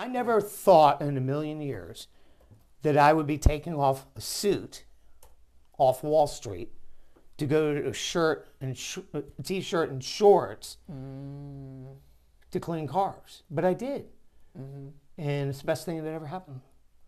[0.00, 2.06] I never thought in a million years
[2.82, 4.84] that I would be taking off a suit
[5.76, 6.72] off Wall Street
[7.38, 8.98] to go to a shirt and sh-
[9.42, 14.06] t-shirt and shorts to clean cars, but I did,
[14.54, 14.92] and
[15.50, 16.60] it's the best thing that ever happened.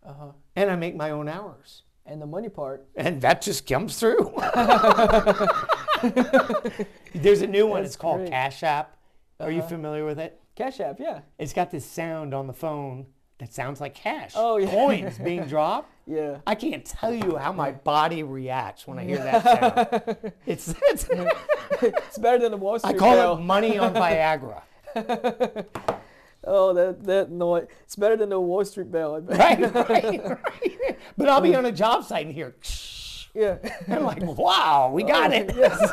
[0.05, 0.33] Uh-huh.
[0.57, 2.89] And I make my own hours, And the money part.
[2.97, 4.33] and that just comes through.
[7.15, 7.83] There's a new one.
[7.83, 8.31] That's it's called great.
[8.31, 8.97] Cash App.
[9.39, 9.69] Are you Uh-huh.
[9.69, 10.40] familiar with it?
[10.61, 11.21] Cash App, yeah.
[11.39, 13.07] It's got this sound on the phone
[13.39, 14.33] that sounds like cash.
[14.37, 14.69] Oh, yeah.
[14.69, 15.91] Coins being dropped.
[16.07, 16.39] Yeah.
[16.45, 19.45] I can't tell you how my body reacts when I hear that
[20.19, 20.33] sound.
[20.45, 21.07] It's, it's
[21.83, 23.37] It's better than the Wall Street I call bell.
[23.39, 24.63] it money on Viagra.
[26.43, 29.21] Oh, that that no, it's better than the Wall Street bell.
[29.21, 30.99] Right, right, right.
[31.17, 32.57] But I'll be on a job site and hear,
[33.35, 33.59] Yeah.
[33.87, 35.55] I'm like, wow, we got oh, it.
[35.55, 35.93] yes.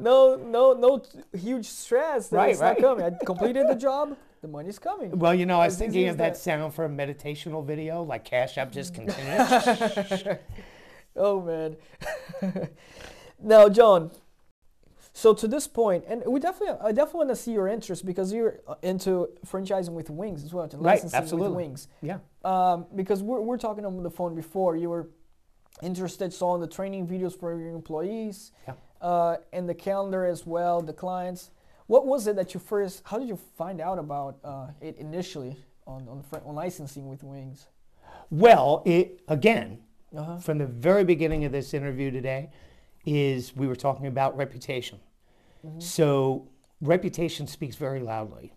[0.00, 1.02] No, no, no
[1.38, 2.28] huge stress.
[2.28, 2.80] That Right, it's right.
[2.80, 3.04] not coming.
[3.20, 4.16] I completed the job.
[4.42, 5.18] The money's coming.
[5.18, 6.38] Well, you know, I was thinking of that that.
[6.38, 10.24] sound for a meditational video, like Cash App just continues.
[11.18, 11.76] Oh man.
[13.42, 14.10] now, John.
[15.14, 18.34] So to this point, and we definitely, I definitely want to see your interest because
[18.34, 21.48] you're uh, into franchising with wings as well, to Right, licensing absolutely.
[21.48, 21.88] with wings.
[22.02, 22.18] yeah.
[22.44, 25.08] Um, because we're, we're talking on the phone before, you were
[25.80, 28.74] interested, saw the training videos for your employees, Yeah.
[29.00, 31.50] Uh, and the calendar as well, the clients.
[31.86, 33.02] What was it that you first?
[33.04, 37.68] How did you find out about uh, it initially on on, on licensing with wings?
[38.30, 39.78] Well, it again,
[40.16, 40.38] Uh-huh.
[40.38, 42.50] from the very beginning of this interview today,
[43.04, 44.98] is we were talking about reputation.
[45.78, 46.48] So
[46.80, 48.52] reputation speaks very loudly.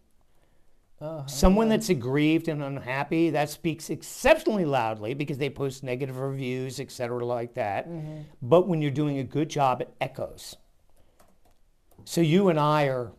[1.01, 1.25] Uh-huh.
[1.27, 6.91] Someone that's aggrieved and unhappy, that speaks exceptionally loudly because they post negative reviews, et
[6.91, 7.87] cetera, like that.
[8.41, 10.57] But when you're doing a good job, it echoes.
[12.05, 13.11] So you and I are,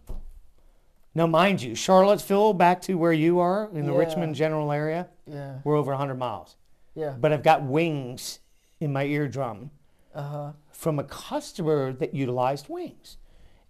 [1.15, 3.99] now mind you, Charlottesville, back to where you are in the Yeah.
[3.99, 5.59] Richmond general area, Yeah.
[5.65, 6.57] we're over 100 miles.
[6.95, 7.17] Yeah.
[7.19, 8.41] But I've got wings
[8.81, 9.71] in my eardrum
[10.15, 10.53] Uh huh.
[10.71, 13.17] from a customer that utilized wings.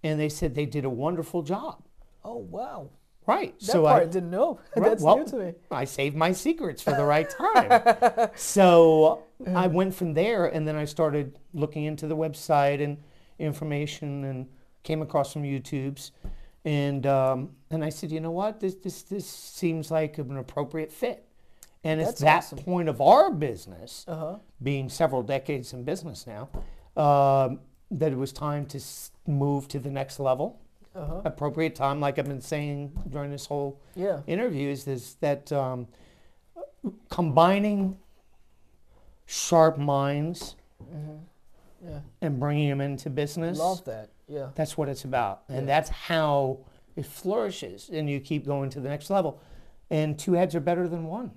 [0.02, 1.82] And they said they did a wonderful job.
[2.24, 2.88] Oh wow.
[3.34, 3.58] Right.
[3.60, 4.60] That so part I, I, didn't know.
[4.76, 5.52] Right, That's well, new to me.
[5.70, 8.30] I saved my secrets for the right time.
[8.34, 9.22] so
[9.64, 12.98] I went from there and then I started looking into the website and
[13.38, 14.46] information and
[14.82, 16.10] came across some YouTubes.
[16.64, 18.60] And, um, and I said, you know what?
[18.60, 21.24] This, this, this seems like an appropriate fit.
[21.82, 22.58] And it's That's that awesome.
[22.58, 24.36] point of our business, Uh huh.
[24.62, 26.50] being several decades in business now,
[27.02, 27.60] um,
[27.90, 28.80] that it was time to
[29.26, 30.59] move to the next level.
[30.94, 31.20] Uh huh.
[31.24, 34.20] Appropriate time, like I've been saying during this whole Yeah.
[34.26, 35.86] interviews is that um,
[37.08, 37.96] combining
[39.26, 40.56] sharp minds
[41.82, 42.00] Yeah.
[42.20, 44.10] and bringing them into business Love that.
[44.28, 44.50] Yeah.
[44.54, 45.64] that's what it's about and Yeah.
[45.66, 46.58] that's how
[46.96, 49.40] it flourishes and you keep going to the next level
[49.90, 51.30] and two heads are better than one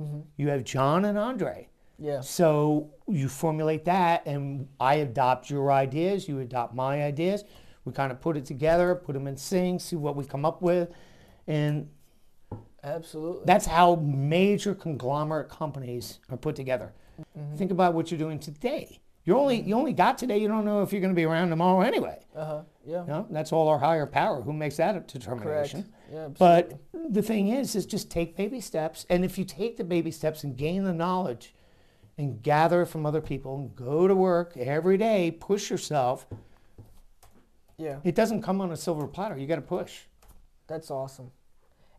[0.00, 0.20] Mm-hmm.
[0.36, 2.20] you have john and andre Yeah.
[2.20, 7.44] so you formulate that and i adopt your ideas you adopt my ideas
[7.88, 10.62] we kind of put it together put them in sync see what we come up
[10.62, 10.90] with
[11.46, 11.88] and
[12.84, 13.42] Absolutely.
[13.44, 16.92] That's how major conglomerate companies are put together.
[17.56, 19.00] Think about what you're doing today.
[19.24, 20.38] You only you only got today.
[20.38, 22.20] You don't know if you're going to be around tomorrow anyway.
[22.34, 22.62] Uh huh.
[22.86, 23.00] Yeah.
[23.02, 25.12] You know, that's all our higher power who makes that a Correct.
[25.12, 25.92] determination.
[26.10, 26.26] Yeah.
[26.26, 26.78] Absolutely.
[26.94, 29.04] But the thing is, is just take baby steps.
[29.10, 31.54] And if you take the baby steps and gain the knowledge
[32.16, 36.26] and gather it from other people and go to work every day, push yourself,
[37.78, 37.96] yeah.
[38.04, 39.38] it doesn't come on a silver platter.
[39.38, 40.00] You got to push.
[40.66, 41.30] That's awesome.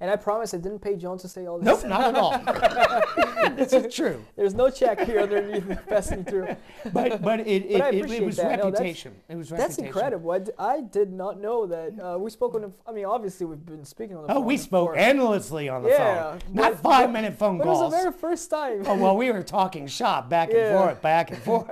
[0.01, 1.66] And I promise I didn't pay John to say all this.
[1.84, 3.50] Nope, not at all.
[3.57, 4.23] this is true.
[4.38, 6.56] There's no check here underneath passing through.
[6.94, 8.59] But but it it, But it, it was that.
[8.59, 9.13] No, reputation.
[9.28, 10.31] it was That's incredible.
[10.31, 12.00] I, d- I did not know that.
[12.00, 12.72] Uh, we spoke on the.
[12.88, 14.38] I mean, obviously we've been speaking on the phone.
[14.38, 14.97] Oh, we spoke before.
[14.97, 16.39] endlessly on the Yeah, phone.
[16.53, 18.84] Not but- five minute phone But it was the very first time.
[18.85, 20.78] oh well, we were talking shop back and Yeah.
[20.81, 21.68] forth, back and forth.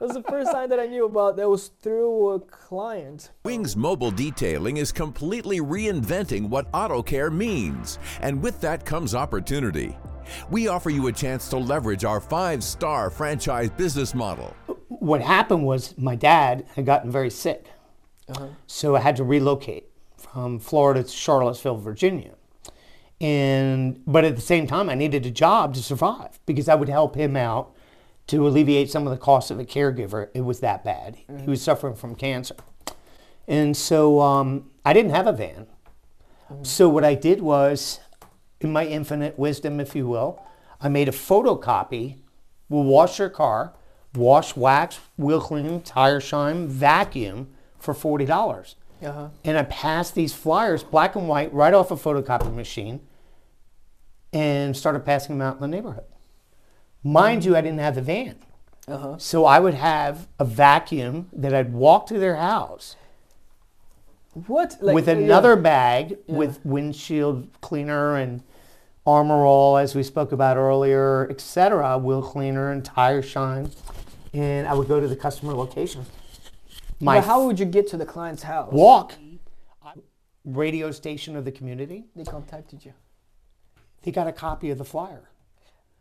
[0.00, 3.32] It was the first time that I knew about that was through a client.
[3.44, 9.98] Wings Mobile Detailing is completely reinventing what auto care means, and with that comes opportunity.
[10.50, 14.54] We offer you a chance to leverage our five star franchise business model.
[14.88, 17.66] what happened was my dad had gotten very sick,
[18.28, 18.50] uh-huh.
[18.68, 22.34] so I had to relocate from Florida to Charlottesville, Virginia.
[23.20, 26.88] And but at the same time, I needed a job to survive because I would
[26.88, 27.74] help him out
[28.28, 30.28] to alleviate some of the costs of a caregiver.
[30.32, 31.16] It was that bad.
[31.40, 32.56] He was suffering from cancer,
[33.46, 35.66] and so um, I didn't have a van.
[36.62, 38.00] So what I did was,
[38.60, 40.42] in my infinite wisdom, if you will,
[40.80, 42.18] I made a photocopy.
[42.70, 43.74] We'll wash your car,
[44.14, 47.48] wash, wax, wheel clean, tire shine, vacuum
[47.78, 48.76] for forty dollars.
[49.02, 49.28] Uh huh.
[49.44, 53.00] And I passed these flyers, black and white, right off a photocopy machine,
[54.32, 56.04] and started passing them out in the neighborhood.
[57.04, 58.36] Mind you, I didn't have the van.
[58.86, 59.16] Uh-huh.
[59.18, 62.96] So I would have a vacuum that I'd walk to their house
[64.46, 64.76] What?
[64.80, 65.14] Like, with yeah.
[65.14, 68.42] another bag with windshield cleaner and
[69.06, 73.70] armor all, as we spoke about earlier, etc., wheel cleaner and tire shine.
[74.34, 76.04] And I would go to the customer location.
[77.00, 78.72] My But how would you get to the client's house?
[78.72, 79.14] walk,
[80.44, 82.92] radio station of the community, They contacted you.
[84.02, 85.28] they got a copy of the flyer.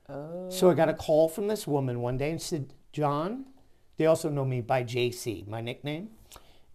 [0.10, 0.50] Oh.
[0.50, 3.46] So I got a call from this woman one day and said, John,
[3.98, 6.12] they also know me by JC, my nickname.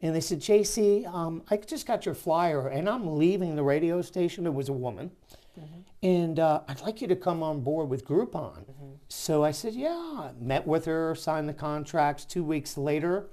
[0.02, 4.02] And they said, JC, um, I just got your flyer and I'm leaving the radio
[4.02, 4.46] station.
[4.46, 5.12] It was a woman.
[6.02, 8.64] And uh, I'd like you to come on board with Groupon.
[9.08, 10.32] So I said, yeah.
[10.38, 12.26] Met with her, signed the contracts.
[12.26, 13.29] Two weeks later,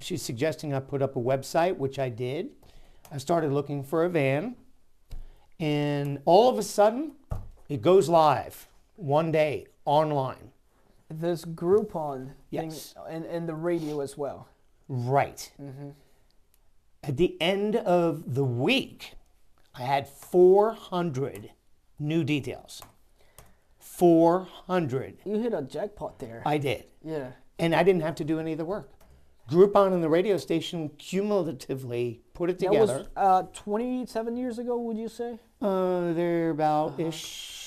[0.00, 2.50] she's suggesting I put up a website, which I did.
[3.10, 4.56] I started looking for a van.
[5.58, 7.12] And all of a sudden,
[7.68, 8.66] it goes live
[9.02, 10.52] one day online.
[11.10, 12.92] This Groupon Yes.
[12.94, 14.48] thing and, and the radio as well.
[14.88, 15.50] Right.
[15.60, 15.90] Mm-hmm.
[17.02, 19.14] At the end of the week,
[19.74, 21.50] I had 400
[21.98, 22.82] new details.
[23.78, 25.18] 400.
[25.24, 26.42] You hit a jackpot there.
[26.46, 26.84] I did.
[27.04, 27.32] yeah.
[27.58, 28.90] And I didn't have to do any of the work.
[29.50, 32.86] Groupon and the radio station cumulatively put it together.
[33.14, 35.38] That was uh, 27 years ago, would you say?
[35.60, 37.61] Uh, they're about ish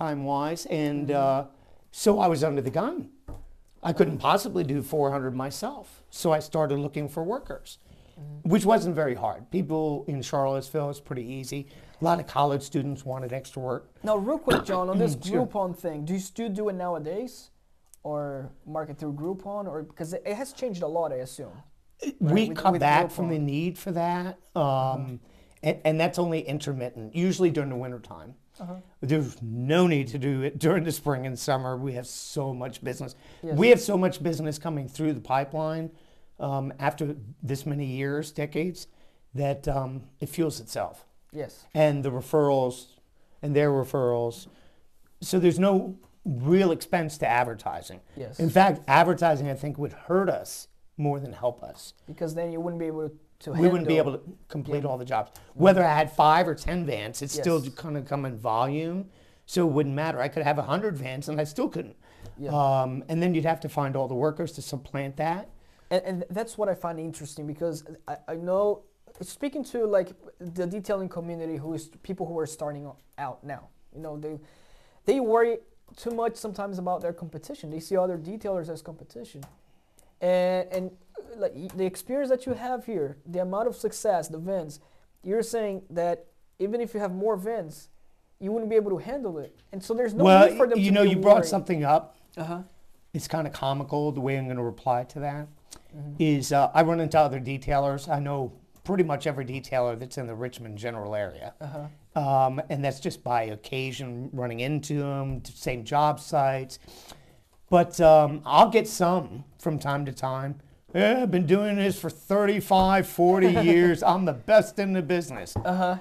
[0.00, 0.66] time wise.
[0.66, 1.44] And uh,
[1.90, 3.10] so I was under the gun.
[3.82, 6.02] I couldn't possibly do 400 myself.
[6.10, 7.78] So I started looking for workers,
[8.42, 9.50] which wasn't very hard.
[9.50, 11.68] People in Charlottesville, it's pretty easy.
[12.00, 13.90] A lot of college students wanted extra work.
[14.02, 15.46] Now, real quick, John, on this Sure.
[15.46, 17.50] Groupon thing, do you still do it nowadays?
[18.02, 19.66] Or market through Groupon?
[19.66, 21.52] Or Because it it has changed a lot, I assume.
[22.18, 24.38] we with- cut with back from the need for that.
[24.56, 25.20] Um,
[25.62, 28.34] and, and that's only intermittent, usually during the wintertime.
[29.00, 31.76] There's no need to do it during the spring and summer.
[31.76, 33.14] We have so much business.
[33.42, 35.90] We have so much business coming through the pipeline
[36.38, 38.86] um, after this many years, decades,
[39.34, 41.04] that um, it fuels itself.
[41.32, 41.66] Yes.
[41.74, 42.86] And the referrals
[43.42, 44.48] and their referrals.
[45.20, 48.00] So there's no real expense to advertising.
[48.16, 48.40] Yes.
[48.40, 52.60] In fact, advertising, I think, would hurt us more than help us Because then you
[52.60, 53.14] wouldn't be able to
[53.46, 55.30] we wouldn't be able to complete all the jobs.
[55.54, 57.74] Whether I had five or ten vans, it's still Yes.
[57.74, 59.08] kind of come in volume,
[59.46, 60.20] so it wouldn't matter.
[60.20, 61.96] I could have a hundred vans, and I still couldn't.
[62.38, 62.50] Yeah.
[62.50, 65.48] Um, and then you'd have to find all the workers to supplant that.
[65.90, 68.82] and, and that's what I find interesting because I, I know
[69.22, 73.68] speaking to like the detailing community who is people who are starting o- out now
[73.94, 74.38] you know they
[75.04, 75.58] they worry
[75.96, 79.42] too much sometimes about their competition they see other detailers as competition
[80.20, 80.90] and and
[81.36, 84.80] like the experience that you have here the amount of success the vents
[85.22, 86.26] you're saying that
[86.58, 87.88] even if you have more vents
[88.38, 90.78] you wouldn't be able to handle it and so there's no well, need for them
[90.78, 92.16] you to know, be you brought something up.
[92.36, 92.62] uh-huh
[93.12, 95.48] It's kind of comical the way I'm going to reply to that.
[96.18, 98.08] Is uh, I run into other detailers.
[98.08, 98.52] I know
[98.84, 101.54] pretty much every detailer that's in the Richmond general area.
[101.60, 106.78] uh-huh um, and that's just by occasion running into them, same job sites.
[107.68, 110.60] But um, I'll get some from time to time.
[110.94, 114.02] Yeah, I've been doing this for 35, 40 years.
[114.02, 115.54] I'm the best in the business.
[115.56, 115.98] uh-huh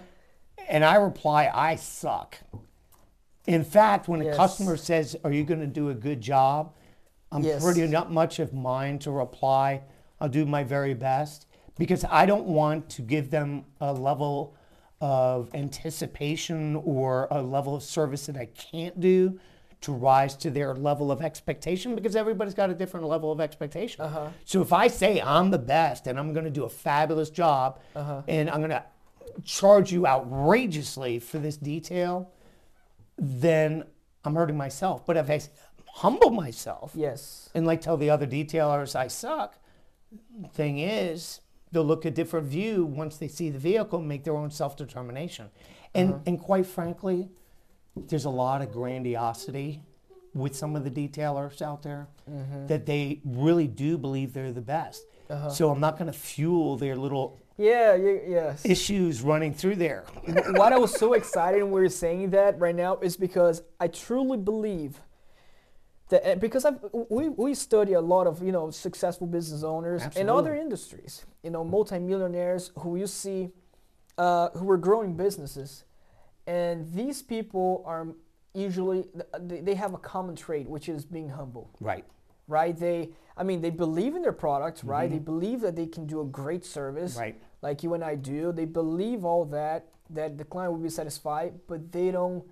[0.68, 2.38] And I reply, I suck.
[3.46, 6.74] In fact, when a customer says, Are you going to do a good job?
[7.32, 7.64] I'm Yes.
[7.64, 9.82] pretty not much of mine to reply,
[10.20, 11.46] I'll do my very best
[11.78, 14.56] because I don't want to give them a level
[15.00, 19.40] of anticipation or a level of service that I can't do
[19.82, 24.02] to rise to their level of expectation because everybody's got a different level of expectation.
[24.02, 24.30] Uh-huh.
[24.44, 27.80] So if I say I'm the best and I'm going to do a fabulous job
[27.96, 28.24] uh-huh.
[28.28, 28.84] and I'm going to
[29.46, 32.32] charge you outrageously for this detail,
[33.18, 33.84] then
[34.26, 35.06] I'm hurting myself.
[35.06, 35.42] But if I
[35.94, 39.58] humble myself yes and like tell the other detailers I suck,
[40.54, 41.40] thing is,
[41.72, 44.76] they'll look a different view once they see the vehicle and make their own self
[44.76, 45.50] determination.
[45.94, 46.24] And uh-huh.
[46.26, 47.30] and quite frankly,
[47.96, 49.82] there's a lot of grandiosity
[50.34, 52.08] with some of the detailers out there
[52.68, 55.04] that they really do believe they're the best.
[55.52, 58.66] So I'm not going to fuel their little yeah, yeah yes.
[58.66, 60.06] issues running through there.
[60.52, 63.90] what I was so excited when we were saying that right now is because I
[63.90, 65.02] truly believe
[66.08, 66.80] that eh, because I've,
[67.10, 71.50] we, we study a lot of you know successful business owners in other industries, you
[71.50, 73.50] know multimillionaires who you see
[74.18, 75.84] uh, who are growing businesses,
[76.50, 78.08] and these people are
[78.56, 79.06] usually
[79.40, 82.04] they, have a common trait which is being humble Right.
[82.48, 82.76] right?
[82.76, 85.10] They, I mean, they believe in their product, right?
[85.10, 87.22] They believe that they can do a great service, Mm-hmm.
[87.22, 87.42] Right.
[87.62, 88.54] Like you and I do.
[88.54, 89.80] They believe all that
[90.10, 92.44] that the client will be satisfied, but they don't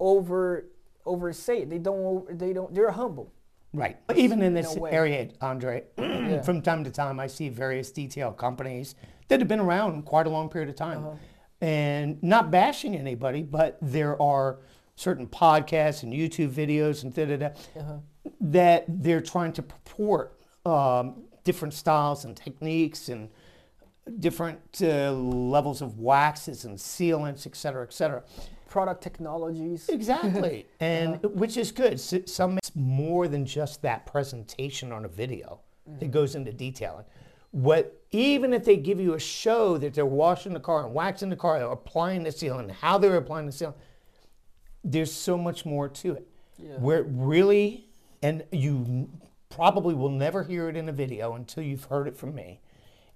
[0.00, 0.66] over
[1.06, 1.70] oversay it.
[1.70, 2.38] They don't.
[2.38, 2.74] They don't.
[2.74, 3.32] They're humble.
[3.72, 3.96] Right.
[4.16, 4.90] Even in this way.
[4.90, 5.84] area, Andre,
[6.44, 8.96] from time to time, I see various detail companies
[9.28, 10.98] that have been around quite a long period of time.
[10.98, 11.16] Uh-huh.
[11.64, 14.58] And not bashing anybody, but there are
[14.96, 17.46] certain podcasts and YouTube videos and da da da
[17.80, 17.96] Uh-huh.
[18.38, 23.30] that they're trying to purport um, different styles and techniques and
[24.20, 28.22] different uh, levels of waxes and sealants, et cetera, et cetera.
[28.68, 29.88] Product technologies.
[29.88, 31.94] Exactly, and which is good.
[31.94, 35.60] S- Some it's more than just that presentation on a video
[36.00, 37.06] that goes into detailing.
[37.54, 41.28] What even if they give you a show that they're washing the car and waxing
[41.30, 43.74] the car, applying the sealant, how they're applying the sealant,
[44.82, 46.26] there's so much more to it.
[46.78, 47.86] Where it really,
[48.22, 49.08] and you
[49.50, 52.60] probably will never hear it in a video until you've heard it from me,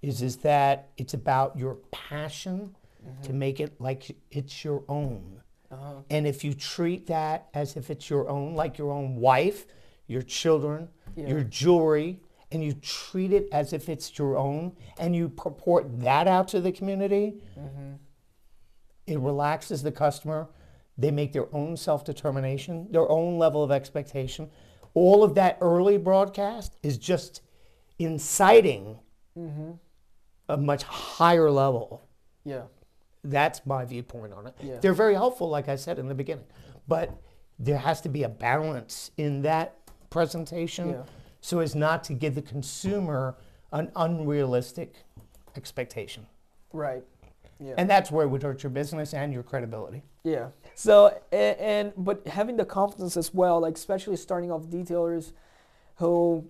[0.02, 3.22] is is that it's about your passion mm-hmm.
[3.22, 5.40] to make it like it's your own.
[5.72, 5.94] Uh-huh.
[6.10, 9.66] And if you treat that as if it's your own, like your own wife,
[10.06, 15.28] your children, your jewelry, and you treat it as if it's your own, and you
[15.28, 17.94] purport that out to the community, mm-hmm.
[19.06, 20.48] it relaxes the customer.
[20.96, 24.50] They make their own self determination, their own level of expectation.
[24.94, 27.42] All of that early broadcast is just
[27.98, 28.98] inciting
[29.38, 29.72] mm-hmm.
[30.48, 32.08] a much higher level
[32.44, 32.62] Yeah.
[33.22, 34.54] that's my viewpoint on it.
[34.60, 34.78] Yeah.
[34.80, 36.46] They're very helpful, like I said in the beginning,
[36.86, 37.10] but
[37.58, 39.76] there has to be a balance in that
[40.10, 41.02] presentation Yeah.
[41.40, 43.36] So as not to give the consumer
[43.72, 44.94] an unrealistic
[45.56, 46.26] expectation.
[46.72, 47.04] Right.
[47.60, 47.74] Yeah.
[47.76, 50.02] And that's where it would hurt your business and your credibility.
[50.22, 50.48] Yeah.
[50.74, 55.32] So and, and but having the confidence as well, like especially starting off detailers
[55.96, 56.46] who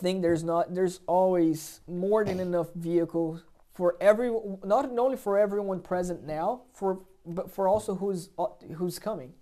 [0.00, 4.30] think there's not there's always more than enough vehicles for every
[4.64, 9.32] not only for everyone present now for but for also who's uh, who's coming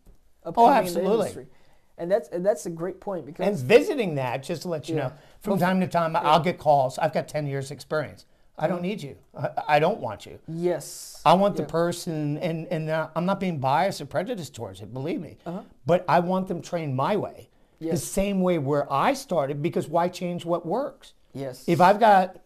[0.45, 1.47] upcoming in the absolutely.
[2.00, 4.97] And that's and that's a great point because And visiting that, just to let you
[4.97, 5.09] Yeah.
[5.09, 6.99] know, from time to time, I'll get calls.
[6.99, 8.25] I've got 10 years experience.
[8.59, 9.16] I don't need you.
[9.38, 10.38] I, I don't want you.
[10.49, 11.69] yes, I want the Yeah.
[11.69, 15.62] person, and, and uh, I'm not being biased or prejudiced towards it, believe me, Uh-huh.
[15.87, 17.49] but I want them trained my way.
[17.80, 21.14] The same way where I started, because why change what works?
[21.33, 22.40] yes, If I've got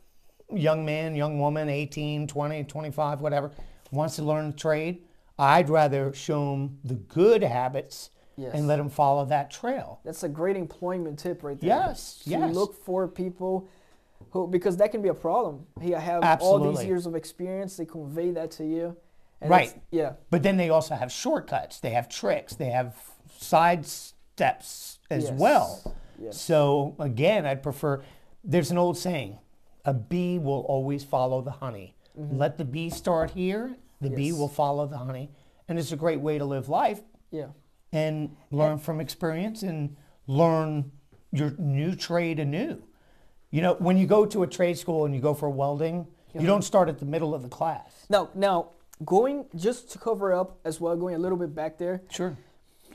[0.52, 3.50] young man, young woman, 18, 20, 25, whatever,
[3.90, 5.02] wants to learn the trade,
[5.36, 8.52] I'd rather show them the good habits Yes.
[8.54, 10.00] and let them follow that trail.
[10.04, 11.68] That's a great employment tip right there.
[11.68, 12.54] Yes, So yes.
[12.54, 13.68] look for people
[14.30, 15.66] who because that can be a problem.
[15.80, 17.76] Hey, I have all these years of experience.
[17.76, 18.96] They convey that to you.
[19.40, 19.74] And Right.
[19.90, 20.14] Yeah.
[20.30, 22.96] But then they also have shortcuts, they have tricks, they have
[23.38, 25.32] side steps as Yes.
[25.38, 25.94] well.
[26.18, 26.40] Yes.
[26.40, 28.02] So again, I'd prefer.
[28.42, 29.38] There's an old saying:
[29.84, 31.94] a bee will always follow the honey.
[32.16, 33.76] Let the bee start here.
[34.00, 34.38] The bee Mm-hmm.
[34.38, 35.30] Will follow the honey,
[35.68, 37.00] and it's a great way to live life
[37.30, 37.48] Yeah.
[37.94, 39.96] And learn from experience and
[40.26, 40.90] learn
[41.32, 42.82] your new trade anew.
[43.50, 46.46] You know, when you go to a trade school and you go for welding, you
[46.46, 48.06] don't start at the middle of the class.
[48.10, 48.70] Now, now
[49.04, 52.02] going just to cover up as well, going a little bit back there.
[52.10, 52.36] Sure.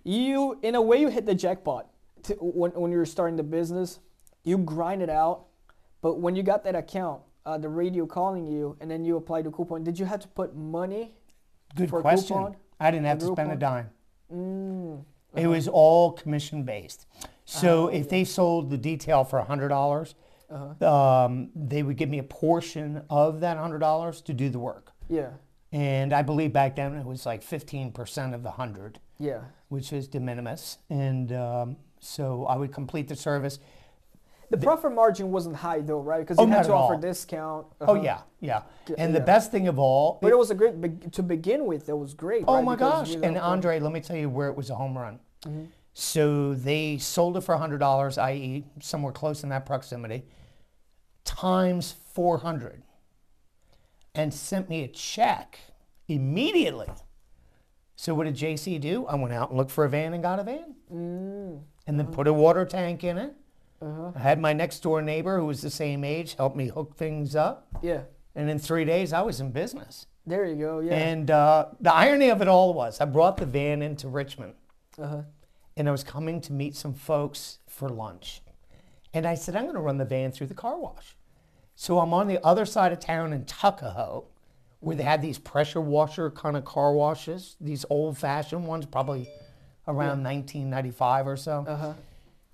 [0.04, 1.88] You, in a way, you hit the jackpot
[2.24, 4.00] to, when when you're starting the business.
[4.44, 5.46] You grind it out,
[6.02, 9.46] but when you got that account, uh, the radio calling you, and then you applied
[9.46, 9.84] the coupon.
[9.84, 11.14] Did you have to put money?
[11.76, 12.36] Good For a question.
[12.36, 12.56] coupon?
[12.80, 13.90] I didn't have to spend a dime.
[14.32, 15.04] Mm,
[15.36, 17.06] It was all commission based.
[17.46, 20.16] So if they sold the detail for hundred dollars,
[20.82, 24.92] um, they would give me a portion of that hundred dollars to do the work.
[25.10, 25.30] yeah.
[25.72, 29.42] And I believe back then it was like fifteen percent of the hundred, Yeah.
[29.68, 30.80] which is de minimis.
[30.90, 33.60] And um, so I would complete the service.
[34.50, 36.22] The profit margin wasn't high though, right?
[36.22, 37.00] Because Oh, you had to offer all.
[37.00, 37.68] discount.
[37.82, 38.02] Oh uh-huh.
[38.04, 38.62] yeah, yeah.
[38.88, 39.26] G- And the yeah.
[39.26, 41.88] best thing of all, But it was a great be- to begin with.
[41.88, 42.46] It was great.
[42.48, 42.64] Oh right?
[42.64, 43.24] my Because gosh!
[43.24, 45.20] And Andre, let me tell you where it was a home run.
[45.46, 45.66] Mm-hmm.
[45.94, 50.26] So they sold it for hundred dollars, i.e., somewhere close in that proximity,
[51.26, 52.82] times four hundred,
[54.16, 55.60] and sent me a check
[56.08, 56.88] immediately.
[57.96, 59.06] So what did JC do?
[59.08, 62.08] I went out and looked for a van and got a van, Mm, and then
[62.08, 63.34] put a water tank in it.
[63.82, 64.12] Uh-huh.
[64.16, 67.36] I had my next door neighbor who was the same age help me hook things
[67.36, 68.02] up, Yeah.
[68.36, 70.06] and in three days I was in business.
[70.26, 70.80] There you go.
[70.80, 70.94] Yeah.
[70.94, 74.54] And uh, the irony of it all was, I brought the van into Richmond,
[75.02, 75.24] uh-huh.
[75.78, 78.42] and I was coming to meet some folks for lunch.
[79.14, 81.16] And I said, I'm going to run the van through the car wash.
[81.76, 84.26] So I'm on the other side of town in Tuckahoe,
[84.82, 89.28] where they had these pressure washer kind of car washes, these old fashioned ones, probably
[89.88, 91.66] around 1995 or so.
[91.68, 91.94] Uh-huh.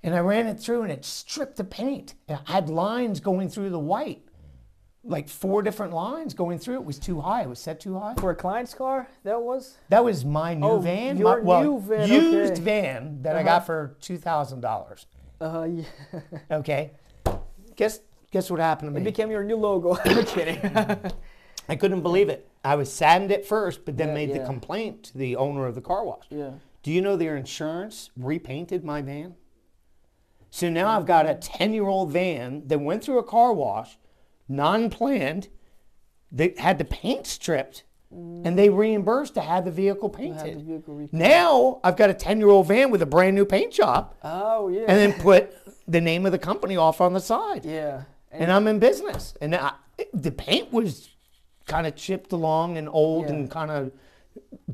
[0.06, 2.14] And I ran it through and it stripped the paint.
[2.30, 4.22] It had lines going through the white.
[5.04, 6.76] like four different lines going through.
[6.76, 7.42] It was too high.
[7.44, 8.16] It was set too high.
[8.16, 9.78] For a client's car, that was.
[9.90, 11.18] That was my new Oh, van.
[11.18, 12.62] your my, well, new van, used okay.
[12.62, 13.46] van that I Uh-huh.
[13.50, 15.06] got for two thousand dollars.
[15.42, 15.84] Uh, yeah.
[16.52, 16.92] Okay.
[17.76, 18.00] Guess
[18.32, 19.02] guess what happened to me?
[19.02, 19.96] It became your new logo.
[20.06, 20.60] I'm kidding.
[21.70, 22.48] I couldn't believe it.
[22.64, 25.76] I was saddened at first, but then Yeah, made the complaint to the owner of
[25.76, 26.26] the car wash.
[26.30, 26.52] yeah.
[26.84, 29.34] Do you know their insurance repainted my van?
[30.56, 33.98] So now I've got a 10 year old van that went through a car wash,
[34.48, 35.50] non planned,
[36.32, 40.08] that had the paint stripped, and they reimbursed to have the vehicle.
[40.08, 40.66] Had the painted.
[40.66, 44.14] vehicle Now I've got a 10 year old van with a brand new paint job,
[44.24, 44.86] Oh yeah.
[44.88, 45.54] and then put
[45.90, 47.66] the name of the company off on the side.
[47.66, 48.04] yeah.
[48.32, 49.34] And I'm in business.
[49.42, 49.74] And I,
[50.14, 51.10] the paint was
[51.68, 53.32] kind of chipped along and old Yeah.
[53.34, 53.92] and kind of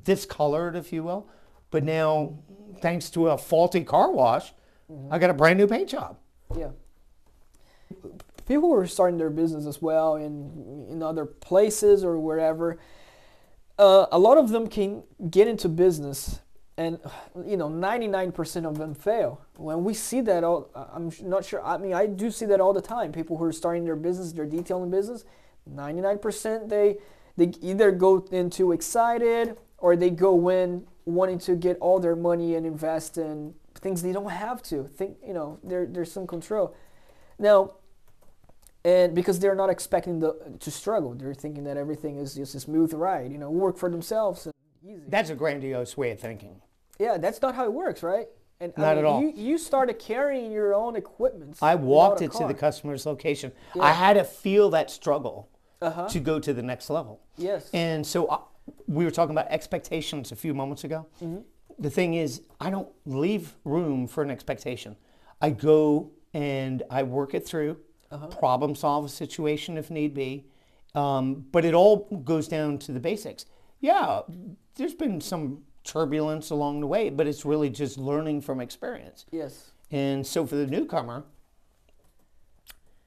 [0.04, 1.28] discolored, if you will.
[1.72, 2.38] But now,
[2.82, 4.54] thanks to a faulty car wash,
[4.92, 5.14] Mm-hmm.
[5.14, 6.18] I got a brand new paint job.
[6.58, 6.72] Yeah.
[8.48, 12.80] People who are starting their business as well in in other places or wherever.
[13.80, 16.40] Uh, a lot of them can get into business,
[16.78, 17.00] and
[17.46, 19.42] you know, ninety nine percent of them fail.
[19.56, 21.64] When we see that, all I'm not sure.
[21.64, 23.12] I mean, I do see that all the time.
[23.12, 25.24] People who are starting their business, their detailing business,
[25.66, 26.98] ninety nine percent they
[27.38, 32.56] they either go into excited or they go in wanting to get all their money
[32.56, 34.84] and invest in things they don't have to.
[34.88, 36.76] Think you know, there there's some control.
[37.40, 37.76] Now,
[38.84, 42.60] and because they're not expecting the to struggle, they're thinking that everything is just a
[42.60, 43.32] smooth ride.
[43.32, 45.04] You know, work for themselves and easy.
[45.08, 46.62] That's a grandiose way of thinking.
[47.00, 48.28] yeah, that's not how it works, right?
[48.60, 49.22] And I Not mean, at all.
[49.24, 51.58] You, you started carrying your own equipment.
[51.64, 53.52] I walked it to the customer's location.
[53.76, 53.82] Yeah.
[53.82, 55.50] I had to feel that struggle
[55.82, 56.08] Uh-huh.
[56.10, 57.20] to go to the next level.
[57.38, 57.72] Yes.
[57.74, 58.38] And so I,
[58.88, 61.08] we were talking about expectations a few moments ago.
[61.24, 61.42] Mm-hmm.
[61.82, 64.96] The thing is, I don't leave room for an expectation.
[65.42, 67.78] I go and I work it through,
[68.12, 68.28] Uh-huh.
[68.28, 70.46] problem solve a situation if need be.
[70.94, 73.46] Um, but it all goes down to the basics.
[73.80, 74.22] Yeah,
[74.76, 79.26] there's been some turbulence along the way, but it's really just learning from experience.
[79.32, 79.72] yes.
[79.94, 81.26] And so for the newcomer,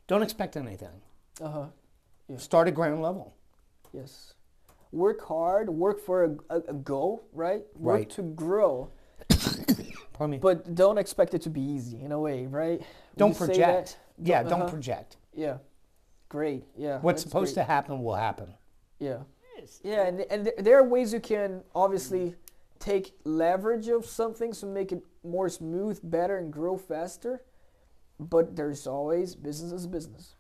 [0.07, 1.01] don't expect anything.
[1.41, 1.67] Uh huh.
[2.37, 3.35] Start at ground level.
[3.93, 4.35] Yes.
[4.95, 5.69] Work hard.
[5.71, 7.63] Work for a, a, a goal, right?
[7.75, 8.11] Work Right.
[8.11, 8.91] to grow,
[10.13, 10.39] Pardon me.
[10.39, 12.81] but don't expect it to be easy in a way, right?
[13.17, 13.89] Don't you say project.
[14.19, 14.27] that?
[14.29, 14.71] Yeah, Don't- don't uh-huh.
[14.71, 15.17] project.
[15.35, 15.59] Yeah.
[16.29, 16.65] Great.
[16.77, 16.99] Yeah.
[17.01, 17.65] What's supposed great.
[17.65, 18.55] to happen will happen.
[18.99, 19.19] Yeah.
[19.83, 22.35] Yeah, and, and there are ways you can obviously
[22.79, 27.43] take leverage of something to make it more smooth, better, and grow faster.
[28.21, 30.35] But there's always business is business.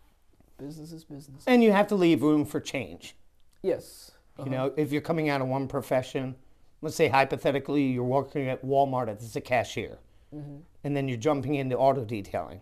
[0.58, 1.42] Business is business.
[1.46, 3.16] And you have to leave room for change.
[3.62, 4.10] Yes.
[4.42, 6.35] You know, if you're coming out of one profession,
[6.83, 9.99] let's say hypothetically you're working at Walmart as a cashier,
[10.35, 10.57] Mm-hmm.
[10.83, 12.61] and then you're jumping into auto detailing.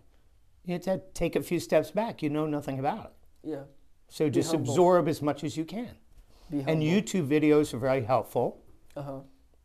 [0.66, 2.22] You have to take a few steps back.
[2.22, 3.12] You know nothing about it.
[3.50, 3.62] Yeah.
[4.10, 4.70] So just humble.
[4.70, 5.88] absorb as much as you can.
[6.50, 6.82] Be And.
[6.82, 8.60] YouTube videos are very helpful.
[8.94, 9.18] Uh huh.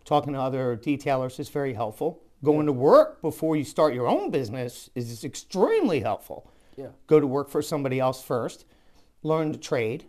[0.06, 2.22] Talking to other detailers is very helpful.
[2.46, 6.50] Going to work before you start your own business is extremely helpful.
[6.78, 6.88] Yeah.
[7.08, 8.64] Go to work for somebody else first,
[9.22, 10.08] learn the trade, Yeah.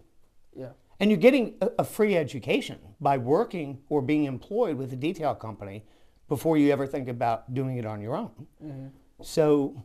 [1.00, 5.34] And you're getting a, a free education by working or being employed with a detail
[5.34, 5.84] company
[6.28, 8.92] before you ever think about doing it on your own.
[9.22, 9.82] So,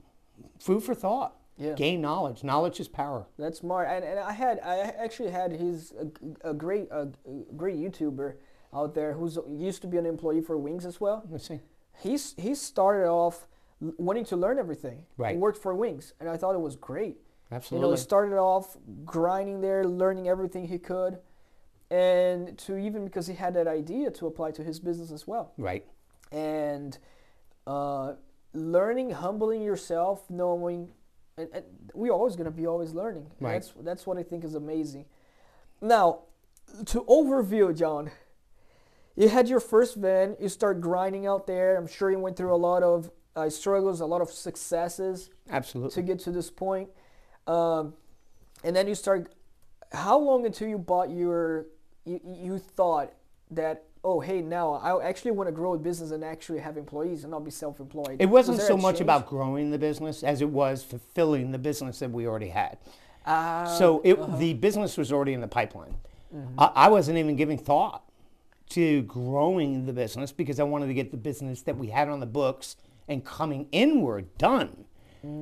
[0.59, 1.33] food for thought.
[1.33, 1.65] Mm-hmm.
[1.65, 1.73] Yeah.
[1.75, 2.43] Gain knowledge.
[2.43, 3.27] Knowledge is power.
[3.37, 3.87] That's smart.
[3.89, 5.93] And, and I had I actually had his
[6.43, 7.09] a, a great a,
[7.55, 8.35] great YouTuber
[8.73, 11.23] out there who's used to be an employee for Wings as well.
[11.29, 11.59] Let's see.
[12.01, 13.47] He's he started off
[13.79, 15.05] wanting to learn everything.
[15.15, 15.33] Right.
[15.33, 17.17] He worked for Wings, and I thought it was great.
[17.71, 21.19] You know, he started off grinding there, learning everything he could,
[21.91, 25.53] and to even because he had that idea to apply to his business as well,
[25.57, 25.85] right.
[26.31, 26.97] and
[27.67, 28.13] uh,
[28.53, 30.91] learning, humbling yourself, knowing,
[31.37, 31.63] and, and
[31.93, 33.27] we're always gonna be always learning.
[33.39, 33.53] Right.
[33.53, 35.05] That's that's what I think is amazing.
[35.81, 36.21] Now,
[36.85, 38.09] to overview, John,
[39.15, 40.35] you had your first van.
[40.39, 41.77] You start grinding out there.
[41.77, 45.91] I'm sure you went through a lot of uh, struggles, a lot of successes Absolutely.
[45.91, 46.89] to get to this point.
[47.47, 47.93] Um,
[48.63, 49.33] and then you start.
[49.91, 51.67] How long until you bought your?
[52.05, 53.13] You, you thought
[53.51, 57.23] that oh hey now I actually want to grow a business and actually have employees
[57.23, 58.17] and not be self-employed.
[58.19, 59.01] It wasn't Was so much change?
[59.01, 62.77] about growing the business as it was fulfilling the business that we already had.
[63.25, 64.37] Ah, so it, uh-huh.
[64.37, 65.95] the business was already in the pipeline.
[66.35, 66.59] Mm-hmm.
[66.59, 68.03] I, I wasn't even giving thought
[68.69, 72.19] to growing the business because I wanted to get the business that we had on
[72.19, 72.75] the books
[73.07, 74.85] and coming inward done.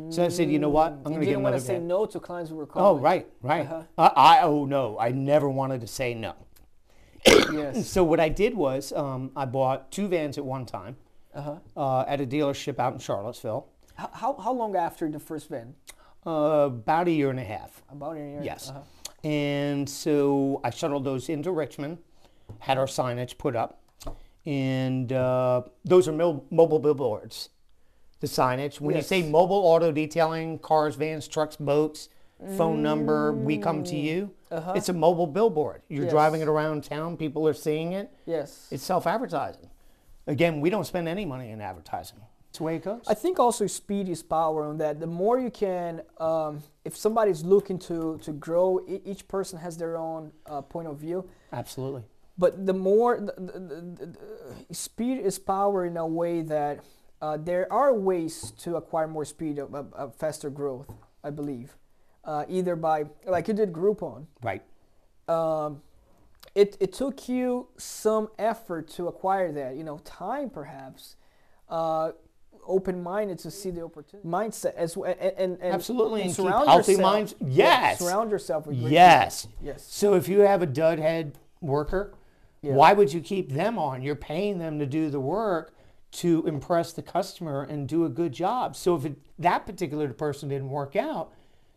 [0.10, 0.92] So I said, you know what?
[0.94, 3.00] I'm going to get another to say no to clients who were calling.
[3.00, 3.66] Oh, right, right.
[3.66, 3.84] Uh-huh.
[3.98, 6.34] I, I, oh no, I never wanted to say no.
[7.26, 7.88] Yes.
[7.96, 10.98] So what I did was um, I bought two vans at one time
[11.34, 11.56] Uh-huh.
[11.76, 13.68] uh, at a dealership out in Charlottesville.
[13.96, 15.74] How, how how long after the first van?
[16.28, 17.82] Uh, about a year and a half.
[17.92, 18.42] About a year.
[18.44, 18.70] Yes.
[18.70, 18.82] Uh-huh.
[19.28, 21.98] And so I shuttled those into Richmond,
[22.60, 23.82] had our signage put up,
[24.46, 27.50] and uh, those are mobile billboards.
[28.22, 28.80] The signage.
[28.80, 32.10] When you say mobile auto detailing, cars, vans, trucks, boats,
[32.56, 34.32] phone number, we come to you.
[34.52, 34.74] Uh-huh.
[34.76, 35.82] It's a mobile billboard.
[35.90, 37.18] You're driving it around town.
[37.18, 38.12] People are seeing it.
[38.26, 38.68] Yes.
[38.72, 39.70] It's self-advertising.
[40.28, 42.20] Again, we don't spend any money in advertising.
[42.50, 43.04] It's the way it goes.
[43.08, 45.00] I think also speed is power on that.
[45.00, 49.98] The more you can, um, if somebody's looking to to grow, each person has their
[49.98, 51.28] own uh, point of view.
[51.54, 52.04] Absolutely.
[52.38, 54.18] But the more the, the,
[54.70, 56.82] the speed is power in a way that
[57.22, 60.90] uh, there are ways to acquire more speed, of, of, of faster growth.
[61.24, 61.78] I believe,
[62.26, 64.26] uh, either by like you did Groupon.
[64.42, 64.64] Right.
[65.28, 65.82] Um,
[66.56, 71.16] it, it took you some effort to acquire that, you know, time perhaps,
[71.70, 72.12] uh,
[72.66, 76.94] open-minded to see the opportunity, mindset as well, and, and, and Absolutely, and surround healthy
[76.94, 77.48] yourself- minds- yeah,
[77.90, 78.00] Yes.
[78.00, 79.46] surround yourself with Yes.
[79.46, 79.66] people.
[79.68, 79.84] Yes.
[79.90, 82.14] So if you have a dud head worker,
[82.62, 82.74] Yeah.
[82.74, 84.02] why would you keep them on?
[84.02, 85.74] You're paying them to do the work
[86.12, 88.76] to impress the customer and do a good job.
[88.76, 91.32] So if it, that particular person didn't work out,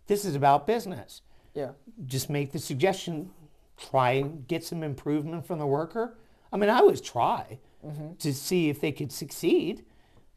[0.07, 1.23] this is about business.
[1.55, 1.70] Yeah.
[2.07, 3.31] Just make the suggestion,
[3.77, 6.16] try and get some improvement from the worker.
[6.53, 8.14] I mean, I always try Mm-hmm.
[8.14, 9.85] to see if they could succeed.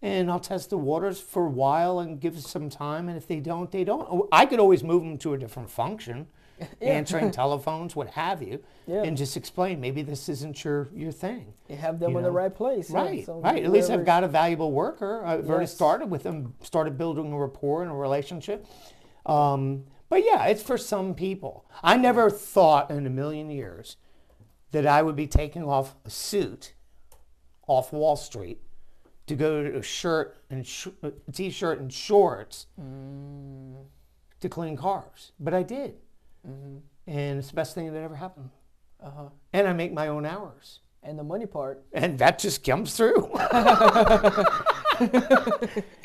[0.01, 3.07] And I'll test the waters for a while and give some time.
[3.07, 4.27] And if they don't, they don't.
[4.33, 6.27] I could always move them to a different function,
[6.81, 9.03] answering telephones, what have you, Yeah.
[9.03, 11.53] and just explain maybe this isn't your, your thing.
[11.67, 12.89] You have them You in the right place.
[12.89, 13.63] yeah, Right, so right.
[13.63, 15.23] At least I've got a valuable worker.
[15.25, 18.65] I've already started with them, started building a rapport and a relationship.
[19.25, 21.65] Um, but yeah, it's for some people.
[21.83, 23.97] I never thought in a million years
[24.71, 26.73] that I would be taking off a suit
[27.67, 28.61] off Wall Street
[29.27, 30.87] to go to a shirt and sh-
[31.33, 33.83] t-shirt and shorts Mm.
[34.39, 35.33] to clean cars.
[35.37, 35.95] But I did,
[36.49, 36.77] Mm-hmm.
[37.07, 38.49] and it's the best thing that ever happened.
[39.03, 39.29] Uh-huh.
[39.53, 40.79] And I make my own hours.
[41.03, 41.83] And the money part.
[41.93, 43.29] and that just comes through.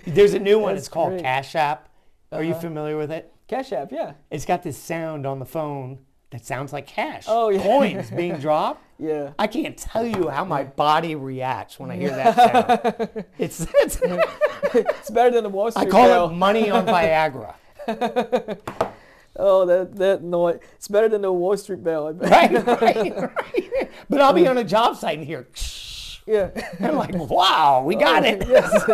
[0.06, 0.74] There's a new one.
[0.74, 1.22] That's it's called great.
[1.22, 1.88] Cash App.
[2.30, 2.60] Are you Uh-huh.
[2.60, 3.32] familiar with it?
[3.48, 4.12] Cash App, yeah.
[4.30, 5.98] It's got this sound on the phone
[6.30, 7.24] that sounds like cash.
[7.28, 7.62] Oh, yeah.
[7.62, 8.80] Coins being dropped.
[8.98, 9.32] Yeah.
[9.36, 12.36] I can't tell you how my body reacts when I hear that
[13.10, 13.24] sound.
[13.36, 17.54] It's, it's It's better than the Wall I call it money on Viagra.
[19.36, 20.58] Oh, that that noise.
[20.74, 22.12] It's better than the Wall Street bell.
[22.12, 23.90] Right, right, right.
[24.08, 25.46] But I'll be on a job site and hear.
[26.26, 26.50] Yeah.
[26.80, 28.46] I'm like, wow, we got it.
[28.48, 28.88] yes.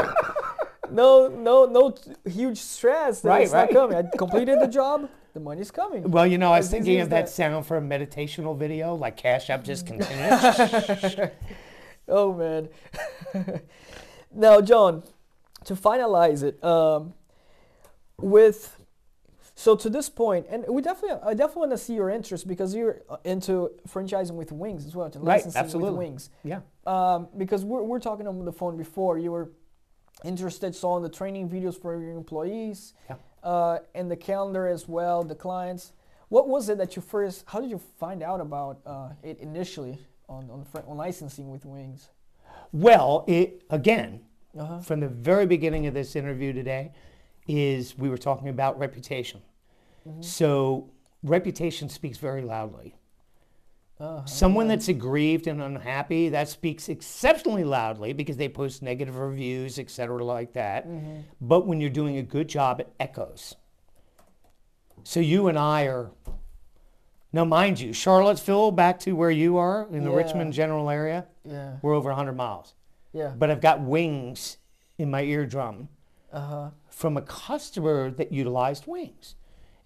[0.91, 1.95] no, no, no
[2.31, 3.21] huge stress.
[3.21, 3.71] That Right, it's right.
[3.73, 3.97] not coming.
[3.97, 5.11] I completed the job.
[5.35, 6.11] The money's coming.
[6.11, 7.31] Well, you know, I was thinking of that that.
[7.31, 11.31] sound for a meditational video, like Cash App just continues.
[12.09, 12.69] Oh man.
[14.35, 15.03] now, John,
[15.65, 17.13] to finalize it, um,
[18.19, 18.78] with
[19.59, 22.77] so to this point, and we definitely, I definitely want to see your interest because
[22.77, 25.91] you're uh, into franchising with wings as well, to Right, licensing absolutely.
[25.91, 26.31] with wings.
[26.45, 26.61] yeah.
[26.87, 29.51] Um, because we're, we're talking on the phone before, you were
[30.23, 33.17] interested, saw the training videos for your employees, Yeah.
[33.43, 35.93] uh, and the calendar as well, the clients.
[36.29, 37.43] What was it that you first?
[37.49, 41.65] How did you find out about uh, it initially on on, fr- on licensing with
[41.65, 42.11] wings?
[42.71, 44.21] Well, it again,
[44.57, 44.79] Uh-huh.
[44.81, 46.93] from the very beginning of this interview today,
[47.49, 49.41] is we were talking about reputation.
[50.07, 50.23] Mm-hmm.
[50.23, 50.91] So
[51.23, 52.95] reputation speaks very loudly.
[54.01, 54.25] Uh-huh.
[54.27, 59.91] Someone that's aggrieved and unhappy, that speaks exceptionally loudly because they post negative reviews, et
[59.91, 60.87] cetera, like that.
[60.87, 61.23] Mm-hmm.
[61.41, 63.57] But when you're doing a good job, it echoes.
[65.03, 66.11] So you and I are,
[67.33, 70.17] now mind you, Charlottesville, back to where you are in the Yeah.
[70.17, 71.77] Richmond general area, Yeah.
[71.83, 72.75] we're over 100 miles.
[73.13, 73.33] Yeah.
[73.37, 74.59] But I've got wings
[74.97, 75.89] in my eardrum
[76.33, 76.71] Uh huh.
[76.89, 79.35] from a customer that utilized wings.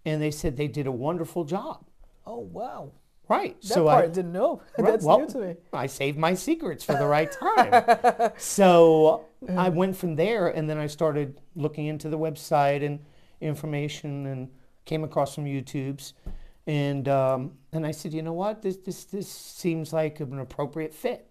[0.05, 1.85] And they said they did a wonderful job.
[2.27, 2.93] Oh wow.
[3.29, 3.61] Right.
[3.63, 4.63] That so part I, I, didn't know.
[4.79, 5.55] Right, That's well, new to me.
[5.73, 8.33] I saved my secrets for the right time.
[8.37, 9.25] so
[9.57, 12.99] I went from there and then I started looking into the website and
[13.41, 14.49] information and
[14.85, 16.13] came across some YouTubes.
[16.67, 18.61] And, um, and I said, you know what?
[18.63, 21.27] This, this, this seems like an appropriate fit.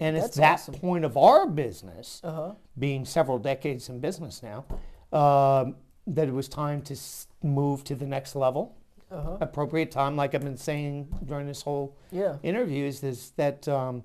[0.00, 0.74] And it's That's that awesome.
[0.74, 2.52] point of our business, Uh huh.
[2.78, 4.64] being several decades in business now,
[5.12, 8.74] um, that it was time to s- move to the next level.
[9.10, 9.36] Uh huh.
[9.40, 12.36] Appropriate time, like I've been saying during this whole Yeah.
[12.42, 14.02] interviews is that um,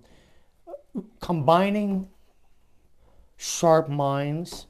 [1.19, 2.07] combining
[3.37, 4.67] sharp minds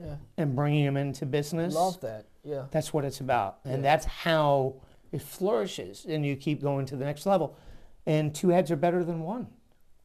[0.00, 0.16] Yeah.
[0.36, 2.26] and bringing them into business Love that.
[2.42, 2.66] Yeah.
[2.70, 3.80] that's what it's about and Yeah.
[3.82, 4.74] that's how
[5.12, 7.56] it flourishes and you keep going to the next level
[8.04, 9.46] and two heads are better than one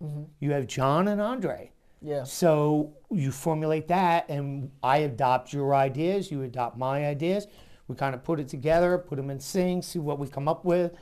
[0.03, 0.23] Mm-hmm.
[0.39, 2.23] you have john and andre Yeah.
[2.23, 7.45] so you formulate that and i adopt your ideas you adopt my ideas
[7.87, 10.63] We kind of put it together, put them in sync, see what we come up
[10.65, 10.93] with,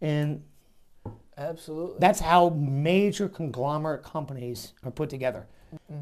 [0.00, 0.42] and
[1.38, 1.96] Absolutely.
[2.00, 5.46] that's how major conglomerate companies are put together.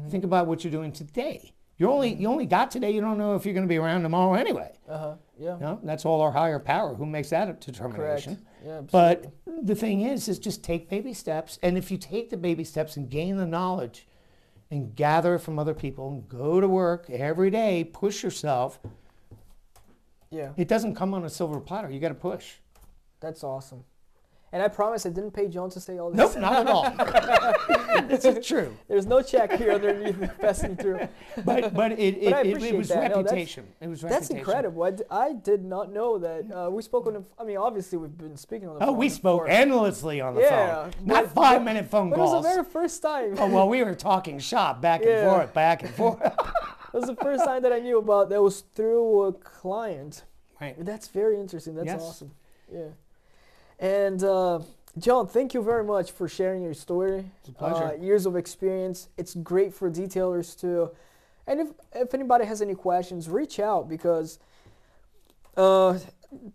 [0.09, 1.53] Think about what you're doing today.
[1.77, 2.91] You only you only got today.
[2.91, 4.71] You don't know if you're going to be around tomorrow anyway.
[4.89, 5.15] Uh huh.
[5.39, 5.53] Yeah.
[5.55, 6.93] You know, that's all our higher power.
[6.93, 7.65] Who makes that a Correct.
[7.65, 8.45] determination?
[8.65, 8.79] Yeah.
[8.79, 9.31] Absolutely.
[9.47, 11.57] But the thing is, is just take baby steps.
[11.63, 14.07] And if you take the baby steps and gain the knowledge
[14.71, 18.79] and gather from other people and go to work every day, push yourself,
[20.31, 20.53] yeah.
[20.55, 21.91] it doesn't come on a silver platter.
[21.91, 22.53] You got to push.
[23.19, 23.83] That's awesome.
[24.53, 26.17] And I promise I didn't pay John to say all this.
[26.35, 28.01] Nope, not at all.
[28.07, 28.75] this is true.
[28.89, 31.07] There's no check here underneath passing through.
[31.45, 33.11] But but it it, But it, it was that.
[33.11, 33.65] No, reputation.
[33.79, 34.83] it was That's incredible.
[34.83, 36.51] I, d- I did not know that.
[36.51, 37.23] Uh, we spoke on the.
[37.39, 38.89] I mean, obviously we've been speaking on the phone.
[38.89, 39.49] Oh, we spoke before.
[39.49, 40.91] endlessly on the Yeah, phone.
[41.05, 43.35] Not but- five minute phone But it was the very first time.
[43.37, 45.29] oh well, we were talking shop back and Yeah.
[45.29, 46.19] forth, back and forth.
[46.93, 50.23] It was the first time that I knew about that was through a client.
[50.59, 50.75] right.
[50.77, 51.73] That's very interesting.
[51.73, 52.01] That's Yes.
[52.01, 52.31] awesome.
[52.69, 52.87] Yeah.
[53.81, 54.59] And uh,
[54.99, 57.25] John, thank you very much for sharing your story.
[57.39, 57.83] It's a pleasure.
[57.83, 59.09] Uh, years of experience.
[59.17, 60.91] It's great for detailers too.
[61.47, 64.37] And if if anybody has any questions, reach out because
[65.57, 65.97] uh,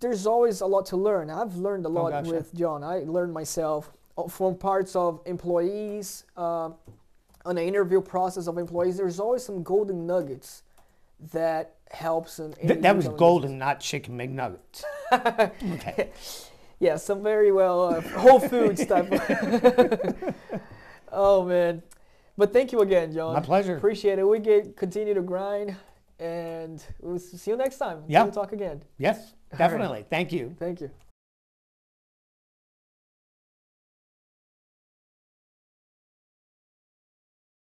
[0.00, 1.28] there's always a lot to learn.
[1.28, 2.30] I've learned a lot gotcha.
[2.30, 2.84] with John.
[2.84, 6.70] I learned myself uh, from parts of employees, uh,
[7.44, 8.96] on the interview process of employees.
[8.96, 10.62] There's always some golden nuggets
[11.32, 12.52] that helps in.
[12.54, 14.84] Th- that was golden, not chicken McNuggets.
[15.74, 16.10] okay.
[16.78, 19.12] Yeah, some very well uh, Whole Foods type.
[21.12, 21.82] Oh man,
[22.36, 23.32] but thank you again, John.
[23.32, 23.76] My pleasure.
[23.76, 24.24] Appreciate it.
[24.24, 25.74] We get continue to grind,
[26.18, 28.02] and we'll see you next time.
[28.06, 28.24] Yeah.
[28.24, 28.82] We'll talk again.
[28.98, 30.04] Yes, definitely.
[30.10, 30.54] Thank you.
[30.58, 30.90] Thank you.